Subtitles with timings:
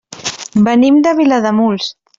[0.69, 1.95] Venim de Vilademuls.